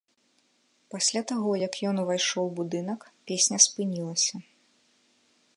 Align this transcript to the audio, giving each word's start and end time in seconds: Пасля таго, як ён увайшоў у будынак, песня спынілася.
Пасля 0.93 1.21
таго, 1.31 1.51
як 1.67 1.73
ён 1.91 1.95
увайшоў 2.05 2.43
у 2.51 2.53
будынак, 2.61 2.99
песня 3.31 3.57
спынілася. 3.67 4.35